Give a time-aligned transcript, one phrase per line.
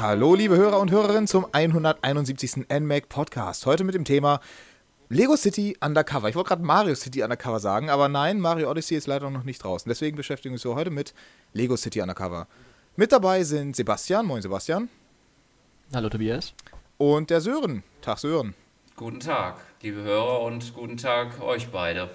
[0.00, 2.68] Hallo, liebe Hörer und Hörerinnen zum 171.
[2.72, 3.66] NMAC Podcast.
[3.66, 4.40] Heute mit dem Thema
[5.10, 6.30] Lego City Undercover.
[6.30, 9.62] Ich wollte gerade Mario City Undercover sagen, aber nein, Mario Odyssey ist leider noch nicht
[9.62, 9.90] draußen.
[9.90, 11.12] Deswegen beschäftigen wir uns heute mit
[11.52, 12.46] Lego City Undercover.
[12.96, 14.24] Mit dabei sind Sebastian.
[14.24, 14.88] Moin, Sebastian.
[15.92, 16.54] Hallo, Tobias.
[16.96, 17.82] Und der Sören.
[18.00, 18.54] Tag, Sören.
[18.96, 22.08] Guten Tag, liebe Hörer und guten Tag euch beide.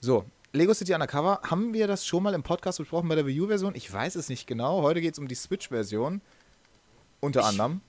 [0.00, 3.40] so, Lego City Undercover, haben wir das schon mal im Podcast besprochen bei der Wii
[3.40, 3.74] U-Version?
[3.74, 4.82] Ich weiß es nicht genau.
[4.82, 6.20] Heute geht es um die Switch-Version.
[7.20, 7.80] Unter ich, anderem.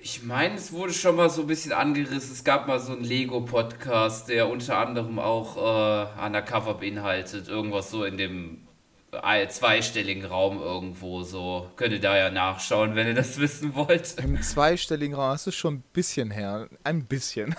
[0.00, 2.32] Ich meine, es wurde schon mal so ein bisschen angerissen.
[2.32, 7.46] Es gab mal so einen Lego-Podcast, der unter anderem auch äh, Undercover beinhaltet.
[7.46, 8.66] Irgendwas so in dem
[9.12, 11.70] äh, zweistelligen Raum irgendwo so.
[11.76, 14.18] Könnt ihr da ja nachschauen, wenn ihr das wissen wollt.
[14.18, 16.68] Im zweistelligen Raum, das ist schon ein bisschen her.
[16.82, 17.54] Ein bisschen.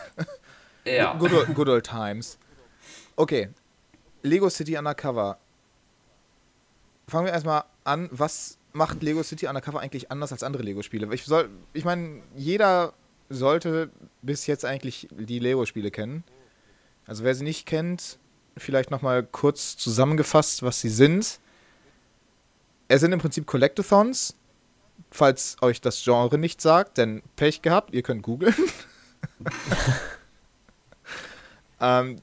[0.84, 1.14] Ja.
[1.14, 2.38] Good good old times.
[3.16, 3.48] Okay,
[4.24, 5.38] Lego City Undercover.
[7.08, 11.14] Fangen wir erstmal an, was macht Lego City Undercover eigentlich anders als andere Lego-Spiele?
[11.14, 11.26] Ich,
[11.74, 12.94] ich meine, jeder
[13.30, 13.90] sollte
[14.22, 16.24] bis jetzt eigentlich die Lego-Spiele kennen.
[17.06, 18.18] Also wer sie nicht kennt,
[18.58, 21.40] vielleicht nochmal kurz zusammengefasst, was sie sind.
[22.88, 24.36] Es sind im Prinzip Collectathons,
[25.12, 28.56] falls euch das Genre nicht sagt, denn Pech gehabt, ihr könnt googeln.
[31.82, 32.18] ähm,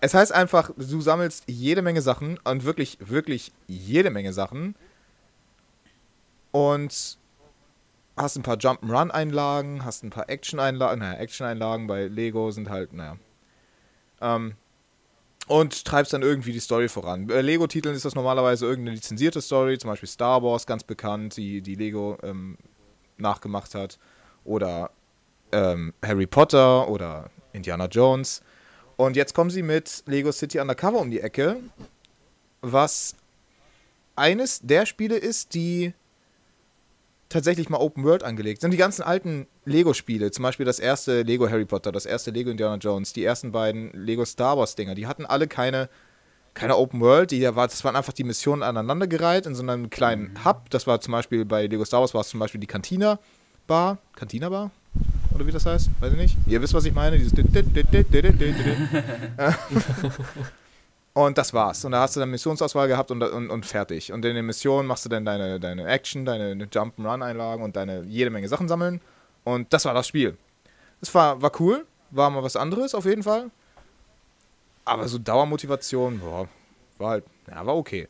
[0.00, 4.74] es heißt einfach, du sammelst jede Menge Sachen und wirklich, wirklich jede Menge Sachen
[6.52, 7.18] und
[8.16, 13.16] hast ein paar Jump'n'Run-Einlagen, hast ein paar Action-Einlagen, naja, Action-Einlagen bei Lego sind halt, naja.
[14.20, 14.54] Ähm,
[15.46, 17.26] und treibst dann irgendwie die Story voran.
[17.26, 21.60] Bei Lego-Titeln ist das normalerweise irgendeine lizenzierte Story, zum Beispiel Star Wars, ganz bekannt, die,
[21.60, 22.56] die Lego ähm,
[23.16, 23.98] nachgemacht hat.
[24.44, 24.90] Oder
[25.52, 28.42] ähm, Harry Potter oder Indiana Jones.
[29.00, 31.56] Und jetzt kommen sie mit Lego City Undercover um die Ecke,
[32.60, 33.14] was
[34.14, 35.94] eines der Spiele ist, die
[37.30, 38.72] tatsächlich mal Open World angelegt sind.
[38.72, 42.76] Die ganzen alten Lego-Spiele, zum Beispiel das erste Lego Harry Potter, das erste Lego Indiana
[42.76, 45.88] Jones, die ersten beiden Lego Star Wars-Dinger, die hatten alle keine,
[46.52, 50.44] keine Open World, die das waren einfach die Missionen aneinandergereiht in so einem kleinen mhm.
[50.44, 50.68] Hub.
[50.68, 53.18] Das war zum Beispiel bei Lego Star Wars war es zum Beispiel die Cantina
[53.66, 54.70] Bar, Cantina Bar,
[55.40, 56.36] oder wie das heißt, weiß ich nicht.
[56.46, 57.32] Ihr wisst, was ich meine, dieses
[61.14, 61.84] Und das war's.
[61.84, 64.12] Und da hast du dann Missionsauswahl gehabt und, und, und fertig.
[64.12, 68.30] Und in den Missionen machst du dann deine, deine Action, deine Jump-Run-Einlagen und deine jede
[68.30, 69.00] Menge Sachen sammeln.
[69.42, 70.36] Und das war das Spiel.
[71.00, 73.50] Es war, war cool, war mal was anderes auf jeden Fall.
[74.84, 76.48] Aber so Dauermotivation, boah,
[76.98, 78.08] war halt, ja, war okay.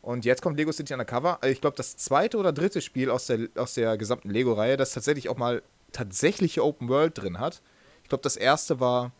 [0.00, 1.38] Und jetzt kommt Lego City Undercover.
[1.44, 5.28] Ich glaube, das zweite oder dritte Spiel aus der, aus der gesamten Lego-Reihe, das tatsächlich
[5.28, 5.62] auch mal
[5.94, 7.62] tatsächliche Open World drin hat.
[8.02, 9.12] Ich glaube, das erste war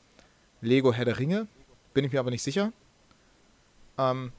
[0.61, 1.47] Lego Herr der Ringe.
[1.95, 2.73] Bin ich mir aber nicht sicher.
[3.97, 4.33] Ähm,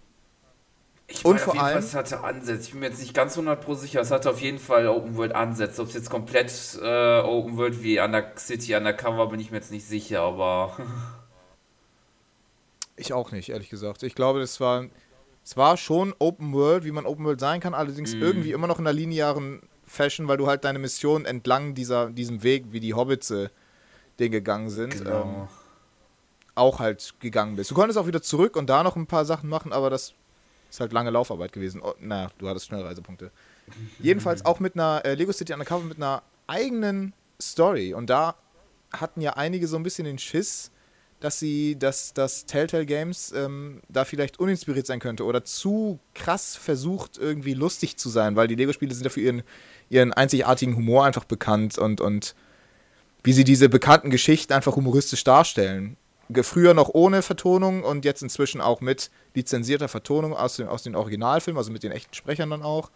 [1.08, 2.64] ich und vor allem, Fall, es hatte Ansätze.
[2.64, 4.02] Ich bin mir jetzt nicht ganz 100% sicher.
[4.02, 5.82] Es hatte auf jeden Fall Open World Ansätze.
[5.82, 6.52] Ob es jetzt komplett
[6.82, 10.78] äh, Open World wie Under City Undercover bin ich mir jetzt nicht sicher, aber.
[12.98, 14.04] ich auch nicht, ehrlich gesagt.
[14.04, 14.86] Ich glaube, das war.
[15.44, 18.22] Es war schon Open World, wie man Open World sein kann, allerdings mm.
[18.22, 22.44] irgendwie immer noch in einer linearen Fashion, weil du halt deine Mission entlang dieser, diesem
[22.44, 23.50] Weg, wie die Hobbits äh,
[24.20, 24.98] den gegangen sind.
[24.98, 25.22] Genau.
[25.22, 25.48] Ähm,
[26.56, 27.70] auch halt gegangen bist.
[27.70, 30.14] Du konntest auch wieder zurück und da noch ein paar Sachen machen, aber das
[30.70, 31.82] ist halt lange Laufarbeit gewesen.
[31.84, 33.32] Oh, naja, du hattest Schnellreisepunkte.
[34.00, 37.94] Jedenfalls auch mit einer äh, Lego City Undercover mit einer eigenen Story.
[37.94, 38.36] Und da
[38.92, 40.72] hatten ja einige so ein bisschen den Schiss,
[41.20, 46.56] dass sie, dass, dass Telltale Games ähm, da vielleicht uninspiriert sein könnte oder zu krass
[46.56, 49.44] versucht, irgendwie lustig zu sein, weil die Lego-Spiele sind ja für ihren,
[49.90, 52.36] ihren einzigartigen Humor einfach bekannt und, und
[53.24, 55.98] wie sie diese bekannten Geschichten einfach humoristisch darstellen
[56.42, 60.96] früher noch ohne Vertonung und jetzt inzwischen auch mit lizenzierter Vertonung aus, dem, aus den
[60.96, 62.90] Originalfilmen, also mit den echten Sprechern dann auch.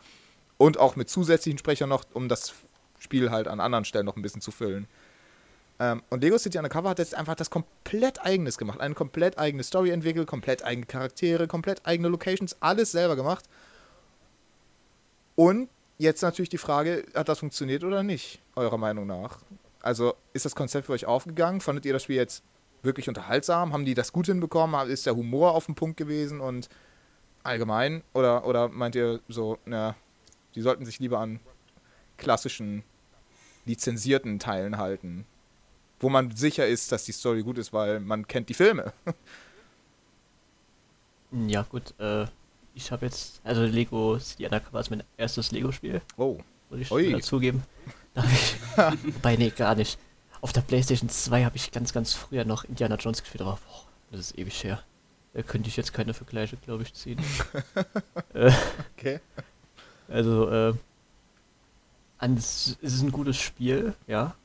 [0.58, 2.54] Und auch mit zusätzlichen Sprechern noch, um das
[2.97, 4.88] Spiel halt an anderen Stellen noch ein bisschen zu füllen.
[5.80, 8.82] Ähm, und Lego City Undercover hat jetzt einfach das komplett eigenes gemacht.
[8.82, 13.46] Eine komplett eigene Story entwickelt, komplett eigene Charaktere, komplett eigene Locations, alles selber gemacht.
[15.35, 19.40] Und jetzt natürlich die Frage, hat das funktioniert oder nicht, eurer Meinung nach?
[19.81, 21.61] Also ist das Konzept für euch aufgegangen?
[21.61, 22.43] Fandet ihr das Spiel jetzt
[22.81, 23.73] wirklich unterhaltsam?
[23.73, 24.90] Haben die das gut hinbekommen?
[24.90, 26.69] Ist der Humor auf dem Punkt gewesen und
[27.43, 28.01] allgemein?
[28.13, 29.96] Oder, oder meint ihr so, na,
[30.55, 31.40] die sollten sich lieber an
[32.17, 32.84] klassischen,
[33.66, 35.25] lizenzierten Teilen halten?
[35.99, 38.93] Wo man sicher ist, dass die Story gut ist, weil man kennt die Filme.
[41.31, 42.25] ja, gut, äh,
[42.79, 46.02] ich habe jetzt, also Lego City Undercover ist mein erstes Lego-Spiel.
[46.17, 46.40] Oh.
[46.70, 47.22] Muss ich Ui.
[47.22, 47.64] zugeben.
[48.76, 49.99] Wobei, nee, gar nicht.
[50.41, 53.84] Auf der PlayStation 2 habe ich ganz, ganz früher noch Indiana Jones gespielt, aber boah,
[54.11, 54.81] das ist ewig her.
[55.34, 57.20] Da könnte ich jetzt keine Vergleiche, glaube ich, ziehen.
[58.34, 58.52] äh,
[58.97, 59.20] okay.
[60.08, 60.73] Also, äh,
[62.17, 64.35] ans, es ist ein gutes Spiel, ja.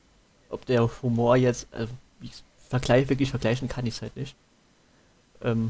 [0.49, 1.87] Ob der Humor jetzt, äh,
[2.19, 4.35] wie ich's vergleich, wirklich vergleichen kann ich es halt nicht.
[5.41, 5.69] Ähm,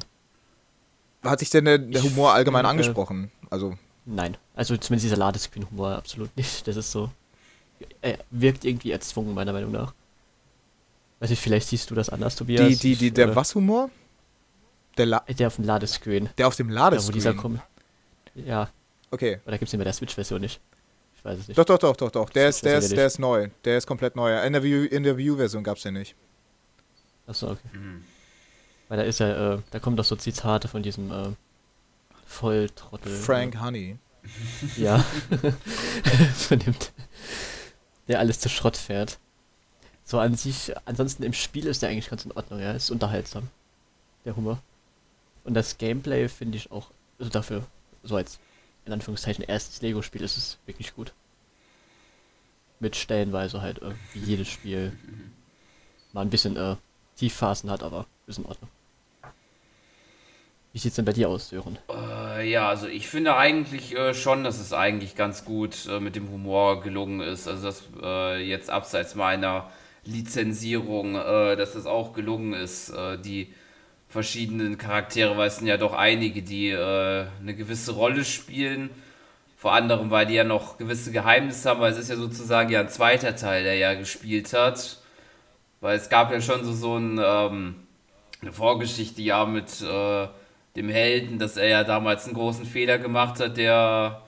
[1.26, 3.32] Hat sich denn der, der Ich Humor allgemein finde- angesprochen?
[3.50, 4.38] Also, nein.
[4.56, 6.68] Also zumindest dieser Ladescreen-Humor absolut nicht.
[6.68, 7.12] Das ist so.
[8.02, 9.94] Er wirkt irgendwie erzwungen, meiner Meinung nach.
[11.20, 12.68] Weiß ich, vielleicht siehst du das anders, Tobias.
[12.68, 13.90] die, die, die, Ich, der äh, was Humor?
[14.98, 16.30] Der, La Der auf dem Ladescreen.
[16.38, 17.38] der auf dem Da, wo dieser Ladescreen.
[17.38, 17.62] kommt.
[18.36, 18.70] Ja,
[19.12, 19.40] Okay.
[19.46, 20.60] oder gibt es den bei der Switch-Version nicht?
[21.18, 21.58] Ich weiß es nicht.
[21.58, 22.30] Doch, doch, doch, doch, doch.
[22.30, 23.50] Der Das ist, der ist ja der ist neu.
[23.64, 24.38] Der ist komplett neu.
[24.46, 26.16] In der View, in der View-Version gab es den nicht.
[27.28, 27.60] Achso, okay.
[27.74, 28.04] Mhm.
[28.88, 31.30] Weil da ist ja, äh, da kommen doch so Zitate von diesem äh,
[32.26, 33.16] Volltrottel.
[33.16, 33.98] Frank Honey.
[34.78, 35.00] Ja.
[36.36, 36.76] von dem,
[38.08, 39.20] der alles zu Schrott fährt.
[40.04, 42.72] So an sich, ansonsten im Spiel ist der eigentlich ganz in Ordnung, ja.
[42.74, 43.50] Ist unterhaltsam.
[44.24, 44.60] Der Humor.
[45.44, 47.66] Und das Gameplay finde ich auch, also dafür,
[48.04, 48.40] so als
[48.86, 51.14] in Anführungszeichen erstes Lego-Spiel ist es wirklich gut.
[52.80, 54.92] Mit stellenweise halt irgendwie jedes Spiel
[56.14, 56.76] mal ein bisschen äh,
[57.16, 58.70] Tiefphasen hat, aber ist in Ordnung.
[60.76, 61.80] Wie sieht's denn bei dir aus, Sören?
[61.90, 66.18] Äh, ja, also ich finde eigentlich äh, schon, dass es eigentlich ganz gut äh, mit
[66.18, 67.48] dem Humor gelungen ist.
[67.48, 69.70] Also dass äh, jetzt abseits meiner
[70.04, 73.54] Lizenzierung, äh, dass es auch gelungen ist, äh, die
[74.10, 78.90] verschiedenen Charaktere, weil es sind ja doch einige, die eine gewisse Rolle spielen.
[79.58, 82.82] Vor anderem, weil die ja noch gewisse Geheimnisse haben, weil es ist ja sozusagen ja
[82.82, 85.00] ein zweiter Teil, der ja gespielt hat.
[85.80, 87.85] Weil es gab ja schon so, so ein, ähm,
[88.46, 90.28] eine Vorgeschichte ja mit äh,
[90.76, 94.22] dem Helden, dass er ja damals einen großen Fehler gemacht hat, der,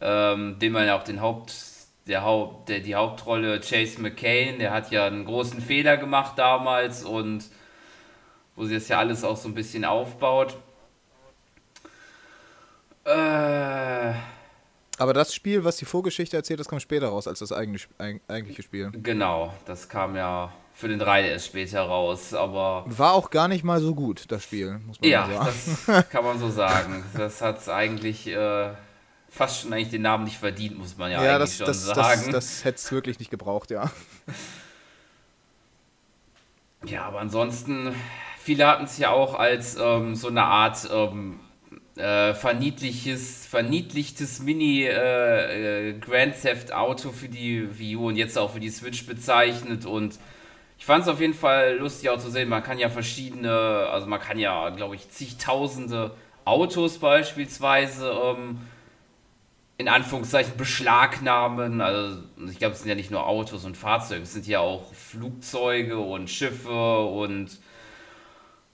[0.00, 1.54] ähm, den man ja auch den Haupt,
[2.06, 7.04] der Haupt, der, die Hauptrolle Chase McCain, der hat ja einen großen Fehler gemacht damals
[7.04, 7.44] und
[8.54, 10.58] wo sie das ja alles auch so ein bisschen aufbaut.
[13.04, 14.12] Äh,
[14.98, 18.20] Aber das Spiel, was die Vorgeschichte erzählt, das kommt später raus als das eigentliche, eig-
[18.28, 18.90] eigentliche Spiel.
[19.02, 23.80] genau, das kam ja für den 3DS später raus, aber War auch gar nicht mal
[23.80, 25.56] so gut, das Spiel, muss man Ja, sagen.
[25.86, 27.04] das kann man so sagen.
[27.16, 28.70] Das hat eigentlich äh,
[29.30, 31.86] fast schon eigentlich den Namen nicht verdient, muss man ja, Ja, eigentlich das, schon das,
[31.86, 32.32] das, sagen.
[32.32, 33.90] das hätte es wirklich nicht gebraucht, ja.
[36.84, 37.94] ja, aber ansonsten,
[38.40, 41.38] viele hatten es ja auch als ähm, so eine Art ähm,
[41.96, 48.36] äh, verniedliches, verniedlichtes Mini äh, äh, Grand Theft Auto für die Wii U und jetzt
[48.36, 50.18] auch für die Switch bezeichnet und
[50.84, 54.06] ich fand es auf jeden Fall lustig auch zu sehen, man kann ja verschiedene, also
[54.06, 56.14] man kann ja, glaube ich, zigtausende
[56.44, 58.58] Autos beispielsweise ähm,
[59.78, 61.80] in Anführungszeichen beschlagnahmen.
[61.80, 62.18] Also
[62.50, 65.96] ich glaube, es sind ja nicht nur Autos und Fahrzeuge, es sind ja auch Flugzeuge
[65.98, 67.58] und Schiffe und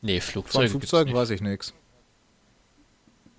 [0.01, 0.65] Nee, Von Flugzeuge.
[0.65, 1.73] gibt's Flugzeugen weiß ich nichts.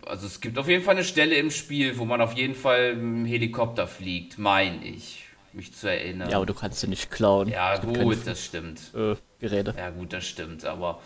[0.06, 2.96] also es gibt auf jeden Fall eine Stelle im Spiel, wo man auf jeden Fall
[2.96, 6.30] dem Helikopter fliegt, meine ich, mich zu erinnern.
[6.30, 7.48] Ja, aber du kannst sie nicht klauen.
[7.48, 8.80] ja gut, das stimmt.
[8.96, 9.74] äh, Geräte.
[9.78, 11.02] Ja, gut, das stimmt, aber.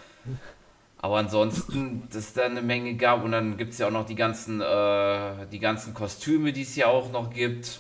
[0.98, 4.06] Aber ansonsten, dass es da eine Menge gab und dann gibt es ja auch noch
[4.06, 7.80] die ganzen, äh, die ganzen Kostüme, die es ja auch noch gibt.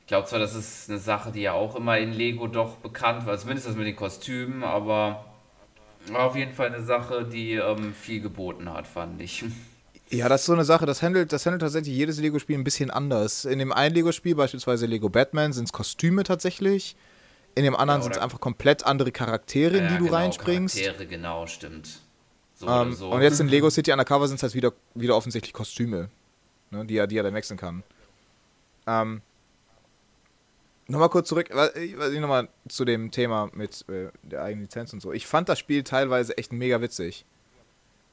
[0.00, 3.26] Ich glaube zwar, das ist eine Sache, die ja auch immer in Lego doch bekannt
[3.26, 5.24] war, zumindest das mit den Kostümen, aber
[6.08, 9.44] war auf jeden Fall eine Sache, die ähm, viel geboten hat, fand ich.
[10.10, 12.90] Ja, das ist so eine Sache, das handelt, das handelt tatsächlich jedes Lego-Spiel ein bisschen
[12.90, 13.44] anders.
[13.44, 16.96] In dem einen Lego-Spiel, beispielsweise Lego Batman, sind es Kostüme tatsächlich.
[17.54, 20.16] In dem anderen Ja, sind es einfach komplett andere Charaktere, in Ja, die du genau,
[20.16, 20.76] reinspringst.
[20.76, 22.00] Charaktere, genau, stimmt.
[22.54, 23.10] So Ähm, oder so.
[23.10, 26.10] Und jetzt in Lego City Undercover sind es halt wieder, wieder offensichtlich Kostüme,
[26.70, 27.84] ne, die, er, die er dann wechseln kann.
[28.88, 29.22] Ähm,
[30.88, 34.92] nochmal kurz zurück, ich- was ich nochmal zu dem Thema mit äh, der eigenen Lizenz
[34.92, 35.12] und so.
[35.12, 37.24] Ich fand das Spiel teilweise echt mega witzig.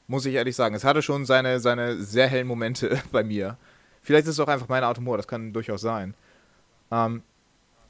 [0.08, 0.74] Muss ich ehrlich sagen.
[0.74, 3.56] Es hatte schon seine, seine sehr hellen Momente bei mir.
[4.02, 6.14] Vielleicht ist es auch einfach meine Art Humor, das kann durchaus sein.
[6.90, 7.22] Ähm,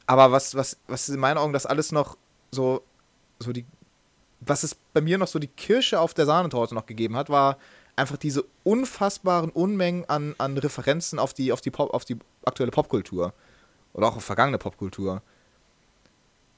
[0.06, 2.16] aber was, was, was in meinen Augen das alles noch
[2.50, 2.82] so,
[3.38, 3.64] so die
[4.40, 7.58] was es bei mir noch so die Kirsche auf der Sahnetorte noch gegeben hat, war
[7.96, 12.70] einfach diese unfassbaren Unmengen an, an Referenzen auf die, auf, die Pop, auf die aktuelle
[12.70, 13.32] Popkultur.
[13.92, 15.22] Oder auch auf vergangene Popkultur.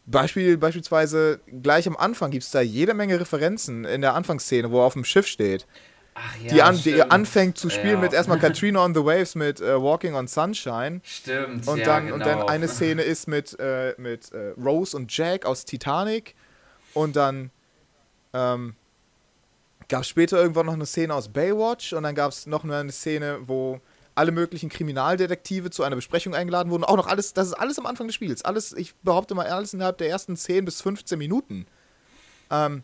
[0.07, 4.81] Beispiel, beispielsweise, gleich am Anfang gibt es da jede Menge Referenzen in der Anfangsszene, wo
[4.81, 5.67] er auf dem Schiff steht.
[6.15, 8.01] Ach die, an, die anfängt zu spielen Ja.
[8.01, 11.01] mit erstmal Katrina on the Waves mit äh, Walking on Sunshine.
[11.05, 12.15] Stimmt, Und, ja, dann, genau.
[12.17, 16.35] und dann eine Szene ist mit, äh, mit äh, Rose und Jack aus Titanic.
[16.93, 17.51] Und dann
[18.35, 18.75] ähm,
[19.89, 21.93] gab es später irgendwann noch eine Szene aus Baywatch.
[21.93, 23.81] Und dann gab es noch eine Szene, wo
[24.15, 26.85] alle möglichen Kriminaldetektive zu einer Besprechung eingeladen wurden.
[26.85, 28.45] Auch noch alles, das ist alles am Anfang des Spiels.
[28.45, 31.67] Alles, ich behaupte mal, alles innerhalb der ersten 10 bis 15 Minuten.
[32.51, 32.83] Ähm,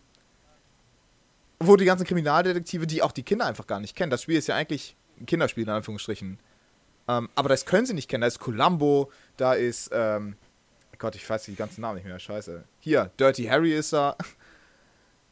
[1.59, 4.11] wo die ganzen Kriminaldetektive, die auch die Kinder einfach gar nicht kennen.
[4.11, 6.39] Das Spiel ist ja eigentlich ein Kinderspiel, in Anführungsstrichen.
[7.09, 8.23] Ähm, aber das können sie nicht kennen.
[8.23, 10.37] Da ist Columbo, da ist, ähm,
[10.99, 12.65] Gott, ich weiß die ganzen Namen nicht mehr, scheiße.
[12.81, 14.17] Hier, Dirty Harry ist da.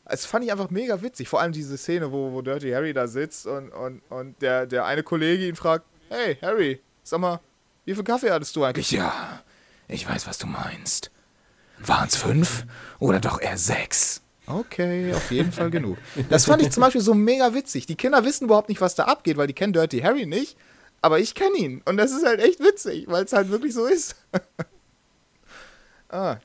[0.06, 1.28] Es fand ich einfach mega witzig.
[1.28, 4.84] Vor allem diese Szene, wo, wo Dirty Harry da sitzt und, und, und der, der
[4.84, 7.40] eine Kollege ihn fragt: Hey, Harry, sag mal,
[7.84, 8.90] wie viel Kaffee hattest du eigentlich?
[8.90, 9.42] Ja,
[9.88, 11.10] ich weiß, was du meinst.
[11.78, 12.66] Waren es fünf
[12.98, 14.22] oder doch eher sechs?
[14.46, 15.96] Okay, auf jeden Fall genug.
[16.28, 17.86] Das fand ich zum Beispiel so mega witzig.
[17.86, 20.56] Die Kinder wissen überhaupt nicht, was da abgeht, weil die kennen Dirty Harry nicht.
[21.00, 21.82] Aber ich kenne ihn.
[21.84, 24.16] Und das ist halt echt witzig, weil es halt wirklich so ist.
[26.08, 26.36] ah.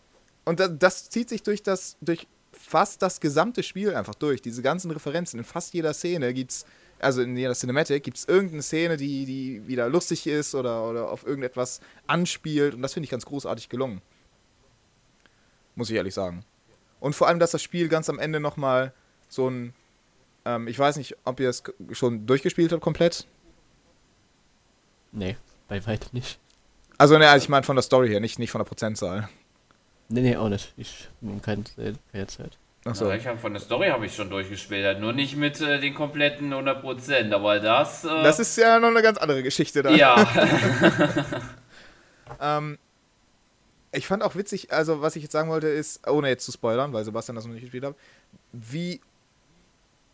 [0.45, 2.27] Und das, das, zieht sich durch das, durch
[2.69, 4.41] fast das gesamte Spiel einfach durch.
[4.41, 5.39] Diese ganzen Referenzen.
[5.39, 6.65] In fast jeder Szene gibt's,
[6.99, 11.09] also in jeder Cinematic, gibt es irgendeine Szene, die, die wieder lustig ist oder, oder
[11.09, 12.75] auf irgendetwas anspielt.
[12.75, 14.01] Und das finde ich ganz großartig gelungen.
[15.73, 16.45] Muss ich ehrlich sagen.
[16.99, 18.93] Und vor allem, dass das Spiel ganz am Ende nochmal
[19.29, 19.73] so ein.
[20.45, 23.25] Ähm, ich weiß nicht, ob ihr es schon durchgespielt habt komplett.
[25.11, 26.39] Nee, bei weitem nicht.
[26.99, 29.27] Also, ne, ich meine von der Story her, nicht, nicht von der Prozentzahl.
[30.09, 30.73] Nee, nee, auch nicht.
[30.75, 31.63] Ich habe keine,
[32.11, 32.57] keine Zeit.
[32.85, 33.07] Achso.
[33.07, 35.79] Ja, ich hab, von der Story habe ich schon durchgespielt, halt nur nicht mit äh,
[35.79, 38.05] den kompletten 100%, aber das...
[38.05, 39.95] Äh, das ist ja noch eine ganz andere Geschichte dann.
[39.95, 40.15] Ja.
[42.41, 42.77] ähm,
[43.91, 46.93] ich fand auch witzig, also was ich jetzt sagen wollte ist, ohne jetzt zu spoilern,
[46.93, 47.95] weil Sebastian das noch nicht gespielt hat,
[48.53, 49.01] wie,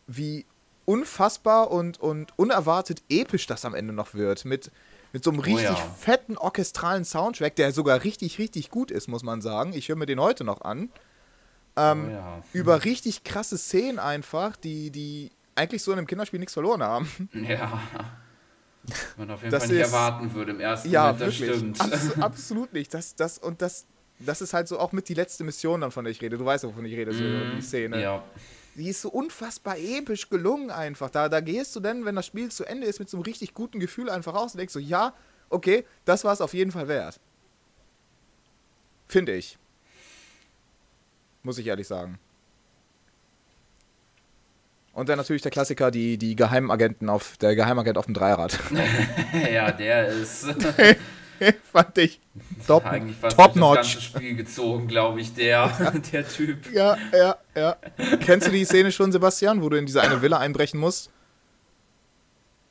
[0.07, 0.45] wie
[0.85, 4.45] unfassbar und, und unerwartet episch das am Ende noch wird.
[4.45, 4.71] Mit,
[5.15, 5.95] mit so einem richtig oh ja.
[5.97, 9.71] fetten orchestralen Soundtrack, der sogar richtig, richtig gut ist, muss man sagen.
[9.71, 10.89] Ich höre mir den heute noch an.
[11.77, 12.43] Ähm, oh ja.
[12.51, 17.07] Über richtig krasse Szenen einfach, die, die eigentlich so in einem Kinderspiel nichts verloren haben.
[17.33, 17.81] Ja.
[19.15, 21.57] Man auf jeden das Fall nicht ist, erwarten würde im ersten ja, Moment, das wirklich.
[21.57, 21.81] stimmt.
[21.81, 22.93] Abs absolut nicht.
[22.93, 23.85] Das, das, und das,
[24.19, 26.37] das ist halt so auch mit die letzte Mission dann, von der ich rede.
[26.37, 28.01] Du weißt, wovon ich rede, so mm, die Szene.
[28.01, 28.21] Ja
[28.75, 31.09] die ist so unfassbar episch gelungen einfach.
[31.09, 33.53] Da, da gehst du dann, wenn das Spiel zu Ende ist, mit so einem richtig
[33.53, 35.13] guten Gefühl einfach raus und denkst so, ja,
[35.49, 37.19] okay, das war es auf jeden Fall wert.
[39.07, 39.57] Finde ich.
[41.43, 42.19] Muss ich ehrlich sagen.
[44.93, 48.57] Und dann natürlich der Klassiker, die, die Geheimagenten auf, der Geheimagent auf dem Dreirad.
[49.51, 50.45] ja, der ist.
[51.71, 52.19] Fand ich
[52.67, 53.77] top, Eigentlich fast top notch.
[53.77, 56.71] das ganze Spiel gezogen, glaube ich, der, der Typ.
[56.73, 57.77] Ja, ja, ja.
[58.21, 61.09] Kennst du die Szene schon, Sebastian, wo du in diese eine Villa einbrechen musst?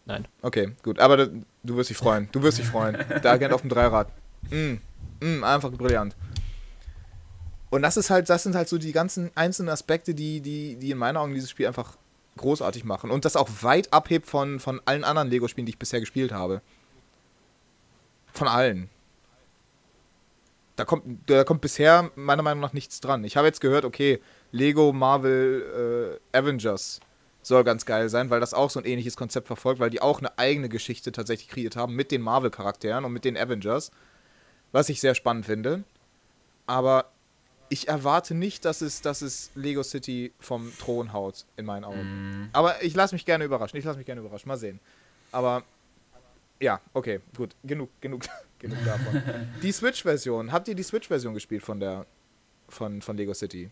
[0.07, 0.27] Nein.
[0.43, 0.99] Okay, gut.
[0.99, 2.29] Aber du wirst dich freuen.
[2.33, 2.99] Du wirst dich freuen.
[3.23, 4.09] Der Agent auf dem Dreirad.
[4.51, 4.75] Mm,
[5.21, 6.15] mm, einfach brillant.
[7.71, 10.91] Und das ist halt, das sind halt so die ganzen einzelnen Aspekte, die, die, die
[10.91, 11.97] in meinen Augen dieses Spiel einfach
[12.37, 13.11] großartig machen.
[13.11, 16.61] Und das auch weit abhebt von, von allen anderen Lego-Spielen, die ich bisher gespielt habe.
[18.35, 18.91] Von allen.
[20.77, 23.23] Da kommt, da kommt bisher meiner Meinung nach nichts dran.
[23.23, 27.01] Ich habe jetzt gehört, okay, Lego Marvel äh, Avengers
[27.43, 30.19] soll ganz geil sein, weil das auch so ein ähnliches Konzept verfolgt, weil die auch
[30.19, 33.93] eine eigene Geschichte tatsächlich kreiert haben mit den Marvel-Charakteren und mit den Avengers.
[34.73, 35.85] Was ich sehr spannend finde.
[36.67, 37.11] Aber
[37.69, 42.47] ich erwarte nicht, dass es, dass es Lego City vom Thron haut, in meinen Augen.
[42.47, 42.49] Mm.
[42.53, 43.79] Aber ich lasse mich gerne überraschen.
[43.79, 44.49] Ich lasse mich gerne überraschen.
[44.49, 44.81] Mal sehen.
[45.31, 45.63] Aber
[46.65, 47.55] ja, okay, gut.
[47.63, 48.23] Genug, genug,
[48.59, 49.23] genug davon.
[49.63, 50.51] die Switch-Version.
[50.51, 52.07] Habt ihr die Switch-Version gespielt von der
[52.69, 53.71] von, von Lego City?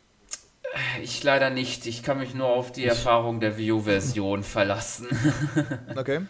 [1.02, 1.86] Ich leider nicht.
[1.86, 5.08] Ich kann mich nur auf die Erfahrung der Wii U-Version verlassen.
[5.96, 6.20] okay.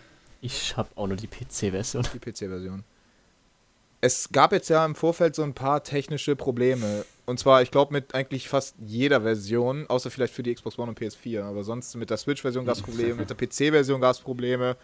[0.41, 2.07] Ich habe auch nur die PC-Version.
[2.15, 2.85] Die PC-Version.
[4.01, 7.05] Es gab jetzt ja im Vorfeld so ein paar technische Probleme.
[7.27, 10.89] Und zwar, ich glaube, mit eigentlich fast jeder Version, außer vielleicht für die Xbox One
[10.89, 11.43] und PS4.
[11.43, 14.77] Aber sonst mit der Switch-Version gab es Probleme, mit der PC-Version gab es Probleme.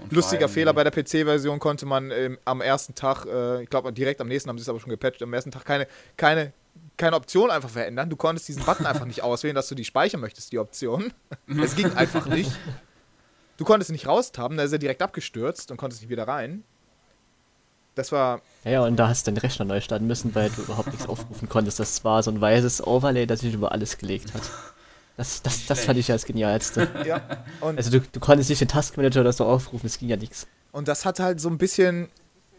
[0.00, 3.92] Und Lustiger Fehler bei der PC-Version konnte man ähm, am ersten Tag, äh, ich glaube
[3.92, 6.52] direkt am nächsten haben sie es aber schon gepatcht, am ersten Tag keine, keine,
[6.96, 8.10] keine Option einfach verändern.
[8.10, 11.12] Du konntest diesen Button einfach nicht auswählen, dass du die speichern möchtest, die Option.
[11.62, 12.50] es ging einfach nicht.
[13.58, 16.64] Du konntest nicht raustaben, da ist er direkt abgestürzt und konntest nicht wieder rein.
[17.94, 18.40] Das war.
[18.64, 21.48] Ja, und da hast du den Rechner neu starten müssen, weil du überhaupt nichts aufrufen
[21.48, 21.78] konntest.
[21.78, 24.42] Das war so ein weißes Overlay, das sich über alles gelegt hat.
[25.16, 26.88] Das, das, das fand ich ja das Genialste.
[27.04, 27.20] Ja,
[27.60, 30.46] also du, du konntest nicht den Taskmanager oder so aufrufen, das ging ja nichts.
[30.72, 32.08] Und das hat halt so ein bisschen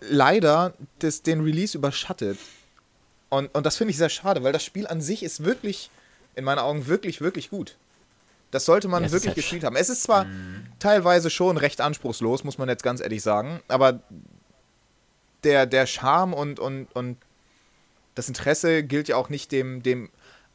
[0.01, 2.37] leider das, den Release überschattet.
[3.29, 5.89] Und, und das finde ich sehr schade, weil das Spiel an sich ist wirklich,
[6.35, 7.77] in meinen Augen, wirklich, wirklich gut.
[8.51, 9.75] Das sollte man ja, wirklich halt gespielt haben.
[9.75, 10.67] Es ist zwar mhm.
[10.77, 13.99] teilweise schon recht anspruchslos, muss man jetzt ganz ehrlich sagen, aber
[15.43, 17.17] der, der Charme und, und, und
[18.13, 20.09] das Interesse gilt ja auch nicht dem, dem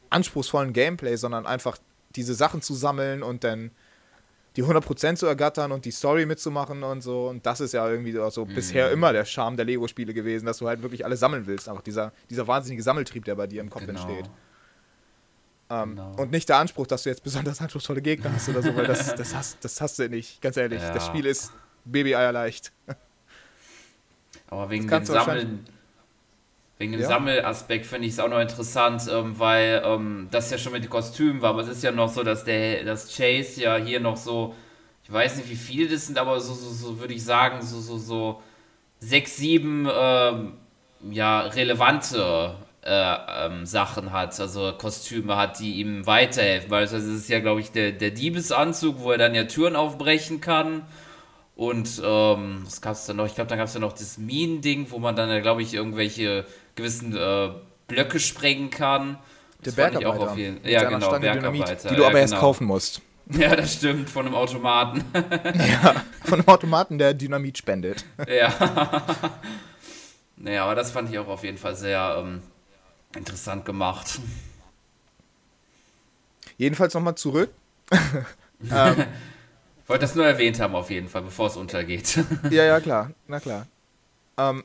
[0.09, 1.77] anspruchsvollen Gameplay, sondern einfach
[2.15, 3.71] diese Sachen zu sammeln und dann
[4.55, 7.29] die 100% zu ergattern und die Story mitzumachen und so.
[7.29, 8.55] Und das ist ja irgendwie so mhm.
[8.55, 11.69] bisher immer der Charme der Lego-Spiele gewesen, dass du halt wirklich alles sammeln willst.
[11.69, 14.01] Einfach dieser, dieser wahnsinnige Sammeltrieb, der bei dir im Kopf genau.
[14.01, 14.29] entsteht.
[15.69, 16.15] Ähm, genau.
[16.17, 19.15] Und nicht der Anspruch, dass du jetzt besonders anspruchsvolle Gegner hast oder so, weil das,
[19.15, 20.81] das, hast, das hast du nicht, ganz ehrlich.
[20.81, 20.93] Ja.
[20.93, 21.51] Das Spiel ist
[21.85, 22.71] Baby-Eier leicht.
[24.47, 25.65] Aber wegen dem Sammeln,
[26.79, 27.07] wegen dem Ja.
[27.07, 30.89] Sammelaspekt finde ich es auch noch interessant, ähm, weil ähm, das ja schon mit den
[30.89, 34.17] Kostümen war, aber es ist ja noch so, dass der, dass Chase ja hier noch
[34.17, 34.55] so,
[35.03, 37.79] ich weiß nicht wie viele das sind, aber so, so, so würde ich sagen, so,
[37.79, 38.41] so, so
[38.99, 40.53] sechs, sieben ähm,
[41.11, 46.69] ja, relevante äh, ähm, Sachen hat, also Kostüme hat, die ihm weiterhelfen.
[46.71, 50.41] Weil es ist ja, glaube ich, der, der Diebesanzug, wo er dann ja Türen aufbrechen
[50.41, 50.83] kann.
[51.55, 53.25] Und ähm, was gab es da noch?
[53.25, 56.45] Ich glaube, dann gab es ja noch das Minending, wo man dann, glaube ich, irgendwelche
[56.79, 57.49] gewissen äh,
[57.87, 59.17] Blöcke sprengen kann.
[59.65, 60.31] Der Das auch Bergarbeiter.
[60.31, 61.89] auf jeden- mit Ja, genau, Stange Bergarbeiter.
[61.89, 62.41] die du ja, aber erst genau.
[62.41, 63.01] kaufen musst.
[63.31, 65.03] Ja, das stimmt, von einem Automaten.
[66.25, 68.03] Von einem Automaten, der Dynamit spendet.
[68.27, 68.51] ja.
[70.35, 72.41] naja, aber das fand ich auch auf jeden Fall sehr ähm,
[73.15, 74.19] interessant gemacht.
[76.57, 77.51] Jedenfalls nochmal zurück.
[77.91, 78.95] ähm,
[79.83, 82.17] Ich wollte das nur erwähnt haben, auf jeden Fall, bevor es untergeht.
[82.49, 83.11] ja, ja, klar.
[83.27, 83.67] Na klar.
[84.37, 84.63] Ähm,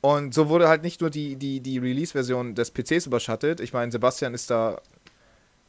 [0.00, 3.60] und so wurde halt nicht nur die, die, die Release-Version des PCs überschattet.
[3.60, 4.80] Ich meine, Sebastian ist da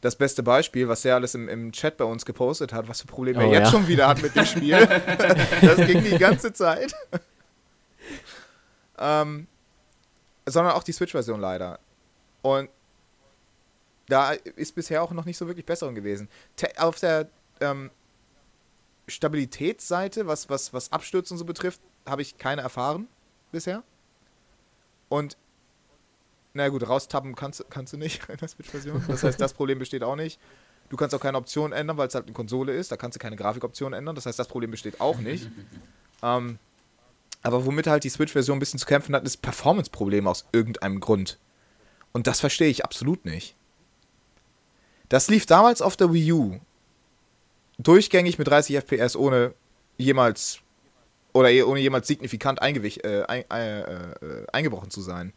[0.01, 3.07] das beste Beispiel, was er alles im, im Chat bei uns gepostet hat, was für
[3.07, 3.71] Probleme Oh, er jetzt ja.
[3.71, 4.77] schon wieder hat mit dem Spiel.
[5.61, 6.93] das ging die ganze Zeit.
[8.99, 9.47] ähm,
[10.45, 11.79] sondern auch die Switch-Version leider.
[12.41, 12.69] Und
[14.07, 16.29] da ist bisher auch noch nicht so wirklich Besserung gewesen.
[16.55, 17.91] Te auf der ähm,
[19.07, 23.07] Stabilitätsseite, was, was, was Abstürze und so betrifft, habe ich keine erfahren
[23.51, 23.83] bisher.
[25.09, 25.37] Und
[26.53, 29.03] na gut, raustappen kannst, kannst du nicht in der Switch-Version.
[29.07, 30.39] Das heißt, das Problem besteht auch nicht.
[30.89, 32.91] Du kannst auch keine Option ändern, weil es halt eine Konsole ist.
[32.91, 34.15] Da kannst du keine Grafikoption ändern.
[34.15, 35.49] Das heißt, das Problem besteht auch nicht.
[36.23, 36.57] ähm,
[37.43, 41.37] aber womit halt die Switch-Version ein bisschen zu kämpfen hat, ist Performance-Probleme aus irgendeinem Grund.
[42.11, 43.55] Und das verstehe ich absolut nicht.
[45.09, 46.59] Das lief damals auf der Wii U
[47.77, 49.53] durchgängig mit 30 FPS, ohne
[49.97, 50.59] jemals
[51.39, 55.33] oder ohne jemals signifikant eingewich, äh, ein, äh, äh, eingebrochen zu sein.